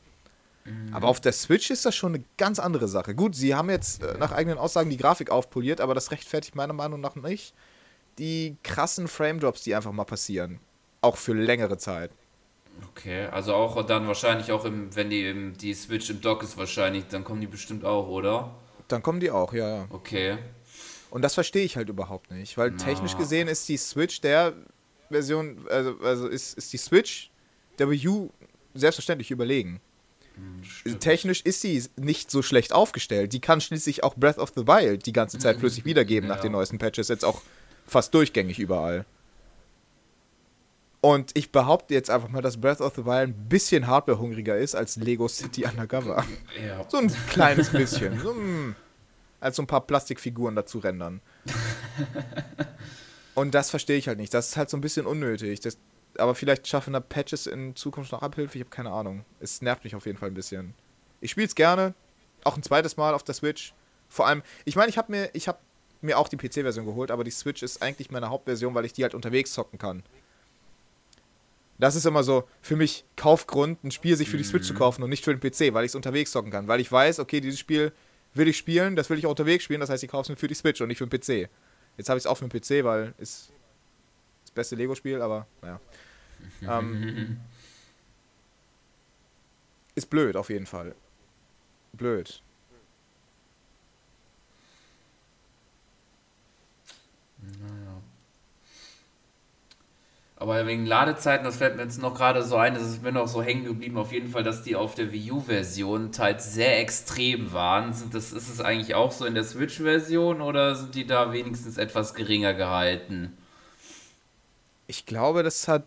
[0.93, 3.17] Aber auf der Switch ist das schon eine ganz andere Sache.
[3.17, 6.73] Gut, sie haben jetzt äh, nach eigenen Aussagen die Grafik aufpoliert, aber das rechtfertigt meiner
[6.73, 7.53] Meinung nach nicht
[8.19, 10.61] die krassen Frame-Drops, die einfach mal passieren.
[11.01, 12.11] Auch für längere Zeit.
[12.91, 16.57] Okay, also auch dann wahrscheinlich auch, im, wenn die, im, die Switch im Dock ist
[16.57, 18.55] wahrscheinlich, dann kommen die bestimmt auch, oder?
[18.89, 19.87] Dann kommen die auch, ja, ja.
[19.91, 20.39] Okay.
[21.11, 24.55] Und das verstehe ich halt überhaupt nicht, weil technisch gesehen ist die Switch der
[25.13, 27.31] Version, also, also ist, ist die Switch
[27.79, 28.31] der Wii U
[28.75, 29.81] selbstverständlich überlegen.
[31.01, 33.33] Technisch ist sie nicht so schlecht aufgestellt.
[33.35, 36.43] Die kann schließlich auch Breath of the Wild die ganze Zeit flüssig wiedergeben nach Ja.
[36.43, 37.43] den neuesten Patches, jetzt auch
[37.87, 39.05] fast durchgängig überall.
[41.03, 44.75] Und ich behaupte jetzt einfach mal, dass Breath of the Wild ein bisschen hardwarehungriger ist
[44.75, 46.25] als Lego City Undercover.
[46.65, 46.87] Ja.
[46.89, 48.19] So ein kleines bisschen.
[48.21, 48.75] So ein,
[49.41, 51.21] als so ein paar Plastikfiguren dazu rendern.
[53.35, 54.35] Und das verstehe ich halt nicht.
[54.35, 55.61] Das ist halt so ein bisschen unnötig.
[55.61, 55.79] Das,
[56.19, 58.59] aber vielleicht schaffen da Patches in Zukunft noch Abhilfe.
[58.59, 59.25] Ich habe keine Ahnung.
[59.41, 60.75] Es nervt mich auf jeden Fall ein bisschen.
[61.21, 61.95] Ich spiele es gerne.
[62.45, 63.73] Auch ein zweites Mal auf der Switch.
[64.09, 65.63] Vor allem, ich meine, ich habe mir, ich hab
[66.03, 69.05] mir auch die PC-Version geholt, aber die Switch ist eigentlich meine Hauptversion, weil ich die
[69.05, 70.03] halt unterwegs zocken kann.
[71.79, 75.03] Das ist immer so für mich Kaufgrund, ein Spiel sich für die Switch zu kaufen
[75.03, 76.69] und nicht für den PC, weil ich es unterwegs zocken kann.
[76.69, 77.93] Weil ich weiß, okay, dieses Spiel
[78.35, 80.37] will ich spielen, das will ich auch unterwegs spielen, das heißt, ich kaufe es mir
[80.37, 81.51] für die Switch und nicht für den PC.
[81.97, 83.53] Jetzt habe ich es auch für den PC, weil ist
[84.43, 85.81] das beste Lego-Spiel, aber naja.
[86.63, 87.41] ähm,
[89.95, 90.95] ist blöd auf jeden Fall.
[91.93, 92.43] Blöd.
[100.43, 103.29] Aber wegen Ladezeiten, das fällt mir jetzt noch gerade so ein, das ist mir noch
[103.29, 107.53] so hängen geblieben, auf jeden Fall, dass die auf der Wii U-Version teils sehr extrem
[107.53, 107.93] waren.
[107.93, 111.79] Sind das, ist es eigentlich auch so in der Switch-Version oder sind die da wenigstens
[111.79, 113.37] etwas geringer gehalten?
[114.89, 115.85] Ich glaube, das hat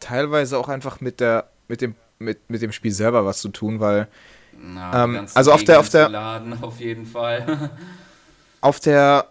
[0.00, 3.78] teilweise auch einfach mit der mit dem mit, mit dem Spiel selber was zu tun,
[3.78, 4.08] weil
[4.52, 7.70] Na, Ähm, also auf der- auf der- Laden, auf jeden Fall.
[8.60, 9.26] auf der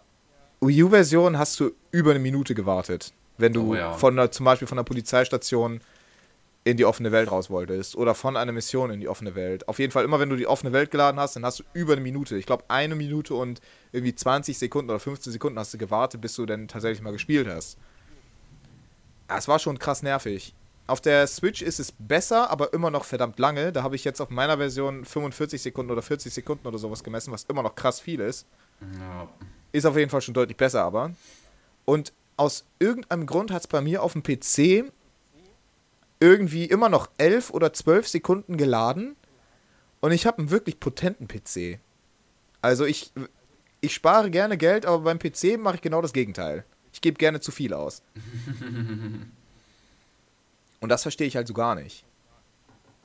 [0.61, 3.93] Wii U-Version hast du über eine Minute gewartet, wenn du Oh ja.
[3.93, 5.81] von der, zum Beispiel von der Polizeistation
[6.63, 9.67] in die offene Welt raus wolltest oder von einer Mission in die offene Welt.
[9.67, 11.93] Auf jeden Fall immer, wenn du die offene Welt geladen hast, dann hast du über
[11.93, 12.37] eine Minute.
[12.37, 16.35] Ich glaube, eine Minute und irgendwie 20 Sekunden oder 15 Sekunden hast du gewartet, bis
[16.35, 17.77] du dann tatsächlich mal gespielt hast.
[19.27, 20.53] Ja, es war schon krass nervig.
[20.85, 23.71] Auf der Switch ist es besser, aber immer noch verdammt lange.
[23.71, 27.31] Da habe ich jetzt auf meiner Version 45 Sekunden oder 40 Sekunden oder sowas gemessen,
[27.31, 28.45] was immer noch krass viel ist.
[28.81, 29.27] ja.
[29.73, 31.11] Ist auf jeden Fall schon deutlich besser, aber.
[31.85, 34.91] Und aus irgendeinem Grund hat es bei mir auf dem PC
[36.19, 39.15] irgendwie immer noch 11 oder 12 Sekunden geladen.
[39.99, 41.79] Und ich habe einen wirklich potenten PC.
[42.63, 43.11] Also ich,
[43.79, 46.65] ich spare gerne Geld, aber beim PC mache ich genau das Gegenteil.
[46.93, 48.01] Ich gebe gerne zu viel aus.
[50.79, 52.05] Und das verstehe ich halt so gar nicht.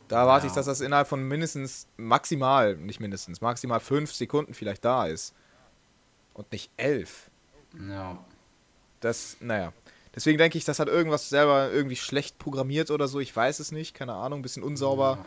[0.09, 0.51] Da erwarte Ja.
[0.51, 5.35] ich, dass das innerhalb von mindestens, maximal, nicht mindestens, maximal fünf Sekunden vielleicht da ist.
[6.33, 7.31] Und nicht elf.
[7.87, 8.25] Ja.
[9.07, 9.73] Das, naja.
[10.15, 13.21] Deswegen denke ich, das hat irgendwas selber irgendwie schlecht programmiert oder so.
[13.21, 15.19] Ich weiß es nicht, keine Ahnung, ein bisschen unsauber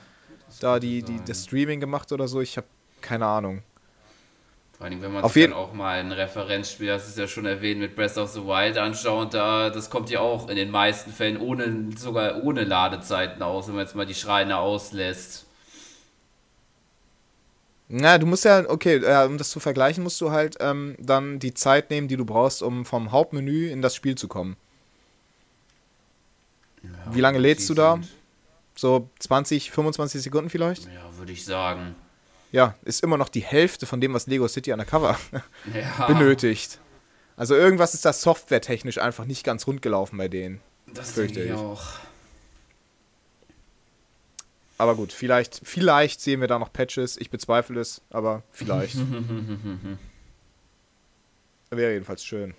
[0.59, 2.41] da die, die, das Streaming gemacht oder so.
[2.41, 2.67] Ich habe
[3.01, 3.61] keine Ahnung.
[4.77, 7.27] Vor allem, wenn man Auf sich jeden- dann auch mal ein Referenzspiel, das ist ja
[7.27, 10.71] schon erwähnt, mit Breath of the Wild anschaut, da, das kommt ja auch in den
[10.71, 15.45] meisten Fällen ohne, sogar ohne Ladezeiten aus, wenn man jetzt mal die Schreine auslässt.
[17.91, 21.39] Na, du musst ja, okay, äh, um das zu vergleichen, musst du halt ähm, dann
[21.39, 24.57] die Zeit nehmen, die du brauchst, um vom Hauptmenü in das Spiel zu kommen.
[27.11, 27.99] Wie lange lädst du da?
[28.75, 30.85] So 20, 25 Sekunden vielleicht?
[30.85, 31.95] Ja, würde ich sagen.
[32.51, 35.17] Ja, ist immer noch die Hälfte von dem, was Lego City Undercover
[35.73, 36.79] Ja, benötigt.
[37.35, 40.61] Also irgendwas ist da softwaretechnisch einfach nicht ganz rund gelaufen bei denen.
[40.93, 41.53] das fürchte ich.
[41.53, 41.83] auch.
[44.79, 47.17] Aber gut, vielleicht, vielleicht sehen wir da noch Patches.
[47.17, 48.95] Ich bezweifle es, aber vielleicht.
[51.69, 52.53] Wäre jedenfalls schön.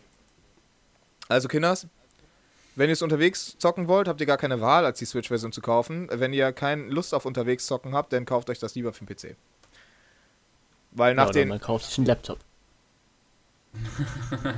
[1.29, 1.87] Also, Kinders,
[2.77, 5.63] wenn ihr es unterwegs zocken wollt, habt ihr gar keine Wahl, als die Switch-Version zu
[5.63, 6.09] kaufen.
[6.13, 9.17] Wenn ihr keine Lust auf unterwegs zocken habt, dann kauft euch das lieber für den
[9.17, 9.35] PC.
[10.91, 11.49] Weil Ja, nach oder den.
[11.49, 12.39] man kauft sich einen Laptop.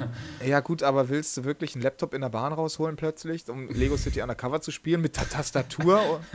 [0.44, 3.96] Ja, gut, aber willst du wirklich einen Laptop in der Bahn rausholen plötzlich, um Lego
[3.96, 6.20] City Undercover zu spielen mit Ta Tastatur?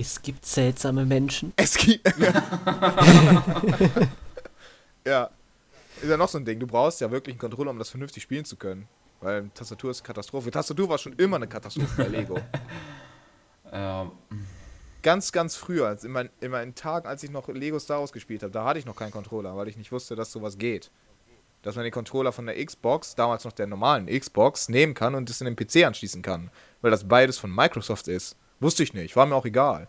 [0.00, 1.52] Es gibt seltsame Menschen.
[1.56, 2.06] Es gibt.
[5.06, 5.28] ja.
[6.00, 6.58] Ist ja noch so ein Ding.
[6.58, 8.88] Du brauchst ja wirklich einen Controller, um das vernünftig spielen zu können.
[9.20, 10.50] Weil Tastatur ist Katastrophe.
[10.50, 12.38] Tastatur war schon immer eine Katastrophe bei Lego.
[15.02, 18.12] Ganz, ganz früher, als in, mein, in meinen Tagen, als ich noch Lego Star Wars
[18.12, 20.90] gespielt habe, da hatte ich noch keinen Controller, weil ich nicht wusste, dass sowas geht.
[21.62, 25.30] Dass man den Controller von der Xbox, damals noch der normalen Xbox, nehmen kann und
[25.30, 26.50] es in den PC anschließen kann.
[26.82, 28.36] Weil das beides von Microsoft ist.
[28.60, 29.88] Wusste ich nicht, war mir auch egal.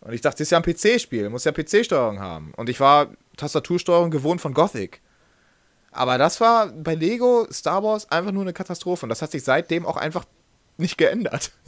[0.00, 2.52] Und ich dachte, das ist ja ein PC-Spiel, muss ja PC-Steuerung haben.
[2.56, 5.00] Und ich war Tastatursteuerung gewohnt von Gothic.
[5.92, 9.04] Aber das war bei Lego Star Wars einfach nur eine Katastrophe.
[9.04, 10.24] Und das hat sich seitdem auch einfach
[10.76, 11.52] nicht geändert.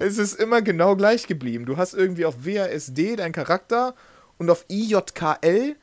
[0.00, 1.66] Es ist immer genau gleich geblieben.
[1.66, 3.96] Du hast irgendwie auf WASD deinen Charakter
[4.38, 5.74] und auf IJKL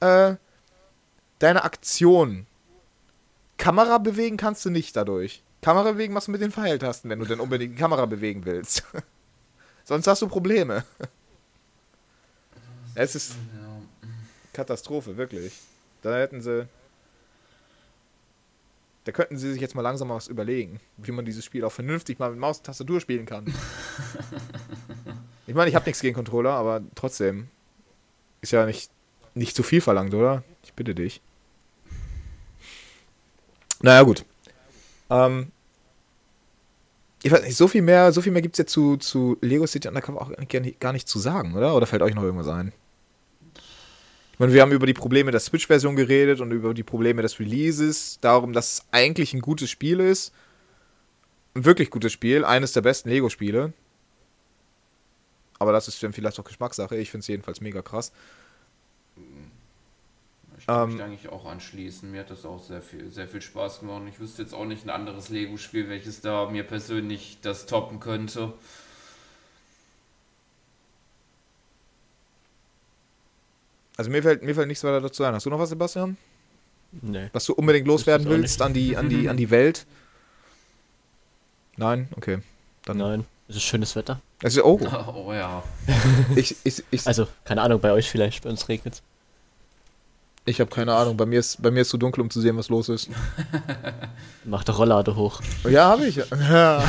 [0.00, 0.34] äh,
[1.38, 2.46] deine Aktion.
[3.58, 5.42] Kamera bewegen kannst du nicht dadurch.
[5.68, 8.84] Kamera bewegen machst du mit den Pfeiltasten, wenn du denn unbedingt die Kamera bewegen willst.
[9.84, 10.84] Sonst hast du Probleme.
[12.94, 13.34] Es ist
[14.54, 15.52] Katastrophe, wirklich.
[16.00, 16.66] Da hätten sie.
[19.04, 21.70] Da könnten sie sich jetzt mal langsam mal was überlegen, wie man dieses Spiel auch
[21.70, 23.44] vernünftig mal mit Maus und Tastatur spielen kann.
[25.46, 27.48] ich meine, ich habe nichts gegen Controller, aber trotzdem.
[28.40, 28.90] Ist ja nicht,
[29.34, 30.42] nicht zu viel verlangt, oder?
[30.64, 31.20] Ich bitte dich.
[33.82, 34.24] Naja, gut.
[35.10, 35.52] Ähm,
[37.22, 39.66] ich weiß nicht, so viel mehr, so viel mehr gibt es jetzt zu, zu Lego
[39.66, 41.74] City Undercover auch gar nicht, gar nicht zu sagen, oder?
[41.74, 42.72] Oder fällt euch noch irgendwas ein?
[44.32, 47.40] Ich meine, wir haben über die Probleme der Switch-Version geredet und über die Probleme des
[47.40, 50.32] Releases, darum, dass es eigentlich ein gutes Spiel ist.
[51.54, 53.72] Ein wirklich gutes Spiel, eines der besten Lego-Spiele.
[55.58, 56.96] Aber das ist dann vielleicht auch Geschmackssache.
[56.96, 58.12] Ich finde es jedenfalls mega krass.
[60.68, 62.10] Ich kann mich Ähm, eigentlich auch anschließen.
[62.10, 64.02] Mir hat das auch sehr viel, sehr viel Spaß gemacht.
[64.02, 68.00] Und ich wüsste jetzt auch nicht ein anderes Lego-Spiel, welches da mir persönlich das toppen
[68.00, 68.52] könnte.
[73.96, 75.34] Also mir fällt, mir fällt nichts weiter dazu ein.
[75.34, 76.16] Hast du noch was, Sebastian?
[76.92, 77.28] Nee.
[77.32, 79.86] Was du unbedingt loswerden willst an die, an, die, an die Welt?
[81.76, 82.08] Nein?
[82.16, 82.38] Okay.
[82.84, 83.24] Dann, Nein.
[83.48, 84.20] Es ist schönes Wetter.
[84.42, 84.78] Also, oh,
[85.14, 85.62] Oh ja.
[86.36, 89.02] ich, ich, ich, Also, keine Ahnung, bei euch vielleicht, bei uns regnet
[90.48, 91.16] ich habe keine Ahnung.
[91.16, 93.10] Bei mir, ist, bei mir ist zu dunkel, um zu sehen, was los ist.
[94.44, 95.40] Macht der Rolllade hoch.
[95.68, 96.16] Ja, habe ich.
[96.16, 96.82] Ja.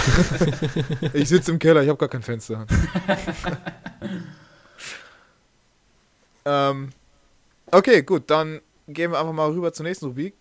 [1.14, 2.66] ich sitze im Keller, ich habe gar kein Fenster.
[6.46, 6.90] ähm,
[7.72, 10.34] okay, gut, dann gehen wir einfach mal rüber zur nächsten Rubrik.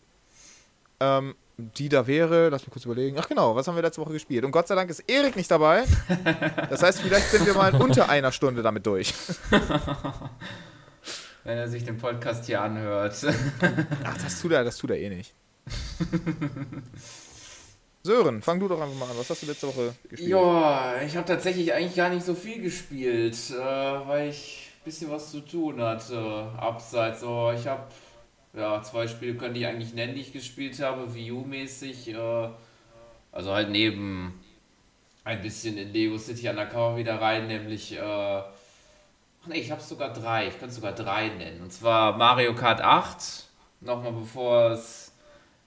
[1.01, 3.17] Ähm, die da wäre, lass mich kurz überlegen.
[3.19, 4.45] Ach genau, was haben wir letzte Woche gespielt?
[4.45, 5.85] Und Gott sei Dank ist Erik nicht dabei.
[6.71, 9.13] Das heißt, vielleicht sind wir mal in unter einer Stunde damit durch.
[11.49, 13.25] Wenn er sich den Podcast hier anhört.
[14.05, 15.33] Ach, das tut er, das tut er eh nicht.
[18.03, 19.17] Sören, fang du doch einfach mal an.
[19.17, 20.29] Was hast du letzte Woche gespielt?
[20.29, 25.11] Ja, ich habe tatsächlich eigentlich gar nicht so viel gespielt, äh, weil ich ein bisschen
[25.11, 26.19] was zu tun hatte.
[26.59, 27.85] Abseits, so, ich habe
[28.53, 32.09] ja, zwei Spiele können die eigentlich nennen, die ich gespielt habe, Wii U-mäßig.
[32.09, 32.49] Äh,
[33.33, 34.39] also halt neben
[35.25, 37.97] ein bisschen in Lego City Undercover wieder rein, nämlich.
[39.43, 40.49] Ach nee, ich habe sogar drei.
[40.49, 41.63] Ich könnte sogar drei nennen.
[41.63, 43.45] Und zwar Mario Kart 8.
[43.81, 45.13] Nochmal bevor es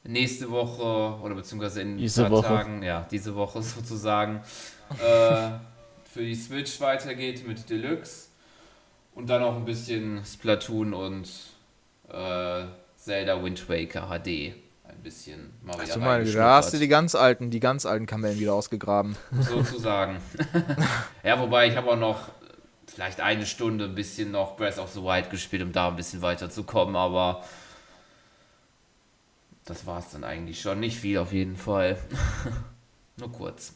[0.03, 2.47] nächste Woche oder beziehungsweise in ein Diese paar Woche.
[2.47, 4.41] Tagen, ja, diese Woche sozusagen,
[4.99, 5.49] äh,
[6.03, 8.27] für die Switch weitergeht mit Deluxe.
[9.13, 11.29] Und dann noch ein bisschen Splatoon und
[12.09, 12.63] äh,
[12.95, 14.53] Zelda Wind Waker HD.
[14.83, 17.85] Ein bisschen mal wieder Hast du mal, da hast du die ganz alten, die ganz
[17.85, 19.15] alten Kamellen wieder ausgegraben.
[19.39, 20.17] sozusagen.
[21.23, 22.29] ja, wobei ich habe auch noch
[22.91, 26.21] vielleicht eine Stunde ein bisschen noch Breath of the Wild gespielt, um da ein bisschen
[26.21, 27.43] weiterzukommen, aber
[29.65, 30.79] das war es dann eigentlich schon.
[30.79, 31.97] Nicht viel auf jeden Fall.
[33.17, 33.73] Nur kurz.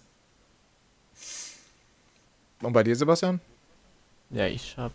[2.61, 3.39] Und bei dir, Sebastian?
[4.31, 4.93] Ja, ich habe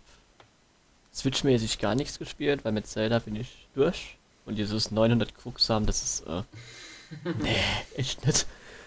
[1.13, 4.17] Switch-mäßig gar nichts gespielt, weil mit Zelda bin ich durch.
[4.45, 6.43] Und dieses 900 Krux haben, das ist, äh,
[7.39, 7.55] nee,
[7.95, 8.45] echt nicht.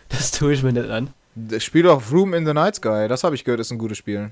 [0.09, 1.13] Das tue ich mir nicht an.
[1.35, 3.99] Das Spiel doch Room in the Night Sky, das habe ich gehört, ist ein gutes
[3.99, 4.31] Spiel.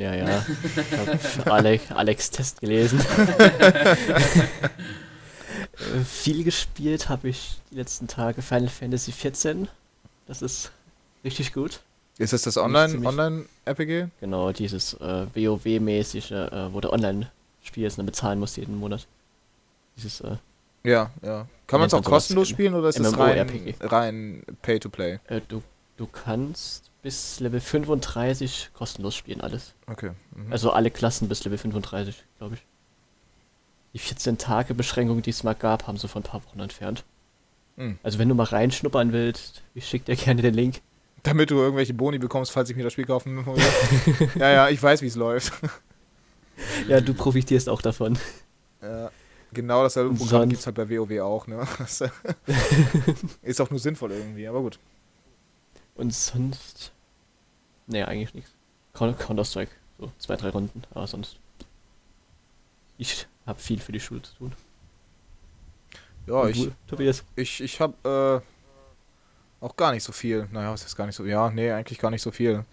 [0.00, 0.44] Ja, ja.
[1.22, 3.00] Ich habe Alex, Alex Test gelesen.
[6.04, 9.68] Viel gespielt habe ich die letzten Tage Final Fantasy 14.
[10.26, 10.70] Das ist
[11.24, 11.80] richtig gut.
[12.18, 14.08] Ist das das ziemlich- Online- Online-RPG?
[14.20, 17.30] Genau, dieses äh, WoW-mäßige, äh, wo du online
[17.62, 19.06] spielst und dann bezahlen musst jeden Monat.
[19.96, 20.36] Dieses, äh,
[20.84, 21.46] ja, ja.
[21.66, 25.18] Kann man es auch kostenlos spielen oder ist das rein, rein Pay-to-Play?
[25.28, 25.62] äh, du,
[25.96, 29.74] du kannst bis Level 35 kostenlos spielen, alles.
[29.86, 30.10] Okay.
[30.34, 30.52] Mhm.
[30.52, 32.62] Also alle Klassen bis Level 35, glaube ich.
[33.92, 37.04] Die 14-Tage-Beschränkung, die es mal gab, haben sie vor ein paar Wochen entfernt.
[37.76, 37.98] Hm.
[38.02, 40.80] Also wenn du mal reinschnuppern willst, ich schick dir gerne den Link.
[41.22, 43.56] Damit du irgendwelche Boni bekommst, falls ich mir das Spiel kaufen will.
[44.36, 45.52] ja, ja, ich weiß, wie es läuft.
[46.88, 48.18] Ja, du profitierst auch davon.
[48.82, 49.10] Ja,
[49.52, 51.66] genau dasselbe Programm gibt es halt bei WoW auch, ne?
[53.42, 54.78] Ist auch nur sinnvoll irgendwie, aber gut.
[56.00, 56.92] Und sonst.
[57.86, 58.52] Nee, eigentlich nichts.
[58.94, 59.70] Coun- Counter-Strike.
[59.98, 61.38] So, zwei, drei Runden, aber sonst.
[62.96, 64.52] Ich habe viel für die Schule zu tun.
[66.26, 67.22] Ja, ich, du, Tobias.
[67.36, 68.42] ich, ich habe
[69.62, 70.48] äh, auch gar nicht so viel.
[70.52, 71.26] Naja, was ist gar nicht so.
[71.26, 72.64] Ja, nee, eigentlich gar nicht so viel.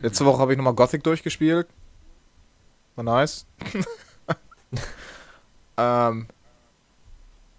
[0.00, 1.66] Letzte Woche habe ich nochmal Gothic durchgespielt.
[2.94, 3.46] War nice.
[5.76, 6.28] ähm,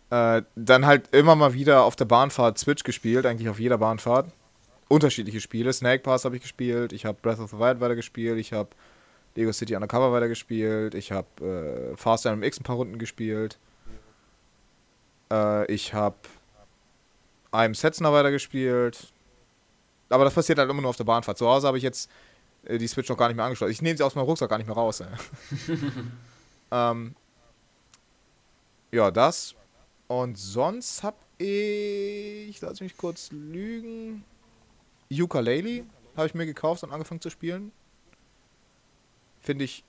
[0.10, 4.32] äh, dann halt immer mal wieder auf der Bahnfahrt Switch gespielt, eigentlich auf jeder Bahnfahrt.
[4.90, 5.74] Unterschiedliche Spiele.
[5.74, 8.70] Snake Pass habe ich gespielt, ich habe Breath of the Wild weitergespielt, ich habe
[9.36, 13.60] Lego City Undercover weitergespielt, ich habe äh, Fast MX ein paar Runden gespielt.
[15.32, 16.16] Äh, ich habe
[17.52, 19.12] I'm Setzner weitergespielt.
[20.10, 21.38] Aber das passiert halt immer nur auf der Bahnfahrt.
[21.38, 22.10] Zu Hause habe ich jetzt
[22.66, 23.72] äh, die Switch noch gar nicht mehr angeschlossen.
[23.72, 25.04] Ich nehme sie aus meinem Rucksack gar nicht mehr raus.
[26.72, 27.16] ähm,
[28.92, 29.56] ja, das.
[30.08, 34.24] Und sonst habe ich, lass mich kurz lügen,
[35.12, 37.72] Ukulele habe ich mir gekauft und angefangen zu spielen.
[39.40, 39.84] Finde ich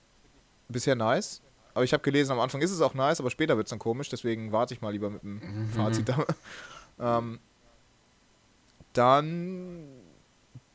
[0.67, 1.41] bisher nice.
[1.73, 3.79] Aber ich habe gelesen, am Anfang ist es auch nice, aber später wird es dann
[3.79, 4.09] komisch.
[4.09, 6.09] Deswegen warte ich mal lieber mit dem Fazit.
[6.09, 6.25] da.
[6.99, 7.39] ähm,
[8.93, 9.87] dann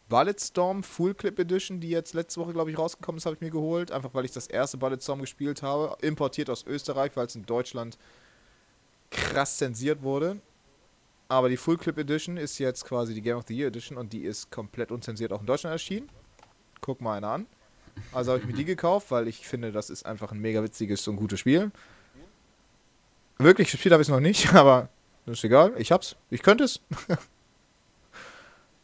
[0.08, 3.50] Bulletstorm Full Clip Edition, die jetzt letzte Woche, glaube ich, rausgekommen ist, habe ich mir
[3.50, 3.90] geholt.
[3.90, 5.96] Einfach weil ich das erste Bulletstorm gespielt habe.
[6.02, 7.98] Importiert aus Österreich, weil es in Deutschland
[9.10, 10.40] krass zensiert wurde.
[11.28, 14.12] Aber die Full Clip Edition ist jetzt quasi die Game of the Year Edition und
[14.12, 16.08] die ist komplett unzensiert auch in Deutschland erschienen.
[16.80, 17.46] Guck mal einer an.
[18.12, 21.06] Also habe ich mir die gekauft, weil ich finde, das ist einfach ein mega witziges
[21.08, 21.70] und gutes Spiel.
[23.38, 24.88] Wirklich gespielt habe ich es noch nicht, aber
[25.26, 25.72] das ist egal.
[25.78, 26.16] Ich hab's.
[26.30, 26.80] Ich könnte es.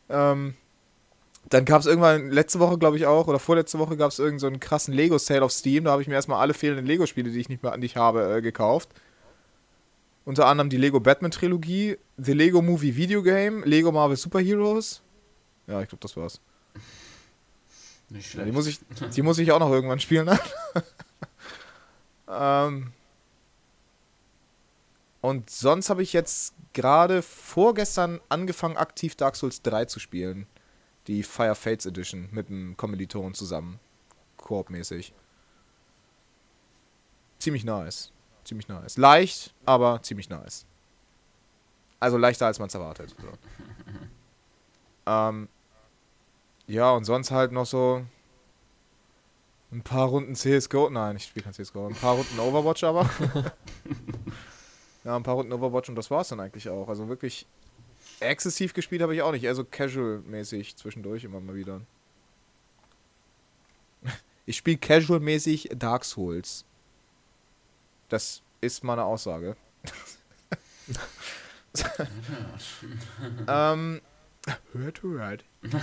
[0.09, 0.55] ähm,
[1.49, 4.55] dann gab es irgendwann letzte Woche, glaube ich auch, oder vorletzte Woche gab es irgendeinen
[4.55, 5.85] so krassen Lego-Sale auf Steam.
[5.85, 8.41] Da habe ich mir erstmal alle fehlenden Lego-Spiele, die ich nicht mehr nicht habe, äh,
[8.41, 8.89] gekauft.
[10.31, 15.03] Unter anderem die Lego Batman Trilogie, The Lego Movie Video Game, Lego Marvel Super Heroes.
[15.67, 16.41] Ja, ich glaube, das war's.
[18.11, 18.53] Nicht Ja, die, schlecht.
[18.53, 18.79] muss ich,
[19.13, 20.27] die muss ich auch noch irgendwann spielen.
[20.27, 20.39] Ne?
[22.29, 22.93] ähm,
[25.21, 30.47] und sonst habe ich jetzt gerade vorgestern angefangen, aktiv Dark Souls 3 zu spielen.
[31.09, 33.81] Die Fire Fates Edition mit einem Kommilitonen zusammen.
[34.37, 35.13] Koop-mäßig.
[37.41, 38.13] Ziemlich nice.
[38.45, 38.97] Ziemlich nice.
[38.97, 40.67] Leicht, aber ziemlich nice.
[41.99, 43.15] Also leichter, als man es erwartet.
[43.21, 43.29] So.
[45.07, 45.49] ähm,
[46.67, 48.05] ja, und sonst halt noch so
[49.73, 50.91] ein paar Runden CSGO.
[50.91, 51.87] Nein, ich spiele kein CSGO.
[51.87, 53.09] Ein paar Runden Overwatch aber.
[55.05, 56.89] ja, ein paar Runden Overwatch und das war's dann eigentlich auch.
[56.89, 57.47] Also wirklich
[58.21, 59.45] exzessiv gespielt habe ich auch nicht.
[59.45, 61.81] Eher so casual-mäßig zwischendurch immer mal wieder.
[64.47, 66.65] Ich spiele casual-mäßig Dark Souls.
[68.11, 69.57] Das ist meine Aussage.
[73.49, 74.01] ähm,
[74.73, 75.45] hört, hört.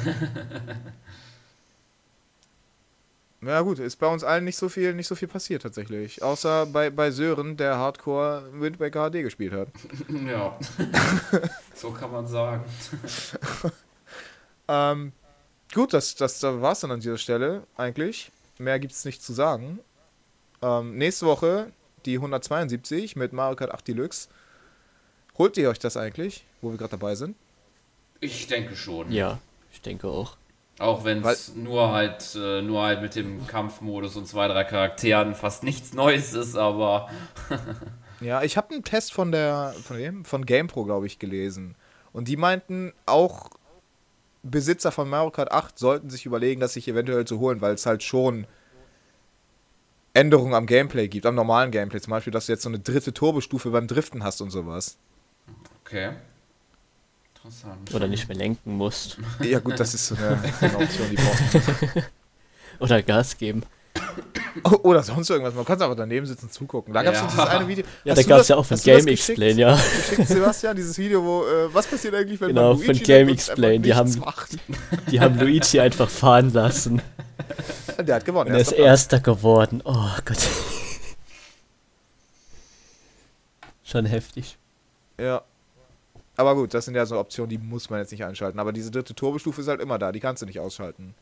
[3.40, 6.24] Ja gut, ist bei uns allen nicht so viel, nicht so viel passiert tatsächlich.
[6.24, 9.68] Außer bei, bei Sören, der Hardcore Wind Waker HD gespielt hat.
[10.10, 10.58] Ja.
[11.76, 12.66] so kann man sagen.
[14.68, 15.14] Ähm,
[15.74, 18.32] Gut, das, das, das war es dann an dieser Stelle eigentlich.
[18.58, 19.80] Mehr gibt es nicht zu sagen.
[20.62, 21.72] Ähm, nächste Woche
[22.08, 24.30] die 172 mit Mario Kart 8 Deluxe.
[25.38, 27.36] Holt ihr euch das eigentlich, wo wir gerade dabei sind?
[28.20, 29.12] Ich denke schon.
[29.12, 29.40] Ja,
[29.72, 30.38] ich denke auch.
[30.80, 35.36] Auch wenn es nur halt äh, nur halt mit dem Kampfmodus und zwei, drei Charakteren
[35.36, 37.10] fast nichts Neues ist, aber
[38.20, 40.26] Ja, ich habe einen Test von der von wem?
[40.26, 41.76] Von GamePro, glaube ich, gelesen.
[42.14, 43.52] Und die meinten, auch
[44.44, 47.86] Besitzer von Mario Kart 8 sollten sich überlegen, das sich eventuell zu holen, weil es
[47.86, 48.48] halt schon
[50.18, 52.02] Änderungen am Gameplay gibt, am normalen Gameplay.
[52.02, 54.98] Zum Beispiel, dass du jetzt so eine dritte Turbostufe beim Driften hast und sowas.
[55.82, 56.14] okay.
[57.36, 57.94] Interessant.
[57.94, 59.20] Oder nicht mehr lenken musst.
[59.42, 62.04] Ja, gut, das ist so eine, eine Option, die braucht man.
[62.80, 63.64] Oder Gas geben.
[64.64, 65.54] Oh, Oder sonst irgendwas.
[65.54, 66.94] Man kann einfach daneben sitzen und zugucken.
[66.94, 67.28] Da gab es Ja.
[67.28, 67.86] dieses eine Video.
[68.04, 69.08] Ja, Hast da gab es das- ja auch von Game?
[69.08, 69.76] Explain, ja.
[69.76, 73.28] Geschickt, Sebastian, dieses Video, wo, äh, was passiert eigentlich, wenn Genau, man von Luigi Game
[73.28, 74.58] nimmt und Explain, die haben- macht?
[75.12, 77.02] Die haben Luigi einfach fahren lassen.
[78.00, 78.50] Der hat gewonnen.
[78.50, 79.82] Und er ist erster Erster geworden.
[79.86, 80.38] Oh Gott.
[83.84, 84.58] Schon heftig.
[85.20, 85.42] Ja.
[86.36, 88.60] Aber gut, das sind ja so Optionen, die muss man jetzt nicht einschalten.
[88.60, 91.16] Aber diese dritte Turbostufe ist halt immer da, die kannst du nicht ausschalten.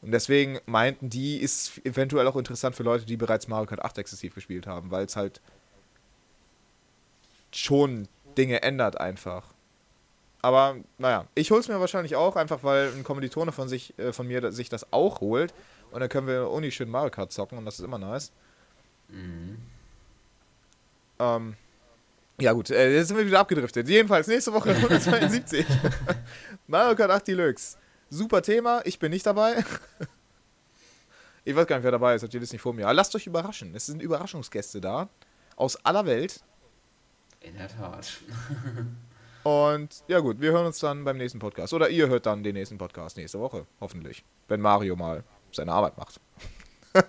[0.00, 3.98] Und deswegen meinten die, ist eventuell auch interessant für Leute, die bereits Mario Kart 8
[3.98, 5.40] exzessiv gespielt haben, weil es halt
[7.52, 8.06] schon
[8.36, 9.44] Dinge ändert einfach.
[10.40, 14.28] Aber naja, ich hol's mir wahrscheinlich auch, einfach weil ein Kommilitone von sich, äh, von
[14.28, 15.52] mir sich das auch holt.
[15.90, 18.30] Und dann können wir Uni schön Mario Kart zocken und das ist immer nice.
[21.18, 21.56] Ähm,
[22.40, 23.88] ja gut, äh, jetzt sind wir wieder abgedriftet.
[23.88, 25.66] Jedenfalls nächste Woche 172.
[26.68, 27.76] Mario Kart 8 Deluxe.
[28.10, 29.64] Super Thema, ich bin nicht dabei.
[31.44, 32.84] ich weiß gar nicht, wer dabei ist, habt ihr das nicht vor mir.
[32.84, 33.74] Aber lasst euch überraschen.
[33.74, 35.08] Es sind Überraschungsgäste da.
[35.56, 36.42] Aus aller Welt.
[37.40, 38.20] In der Tat.
[39.44, 41.72] Und ja gut, wir hören uns dann beim nächsten Podcast.
[41.72, 44.24] Oder ihr hört dann den nächsten Podcast nächste Woche, hoffentlich.
[44.48, 46.20] Wenn Mario mal seine Arbeit macht.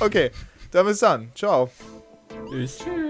[0.00, 0.30] okay,
[0.70, 1.32] dann bis dann.
[1.34, 1.70] Ciao.
[2.48, 2.78] Tschüss.
[2.78, 3.09] Tschüss.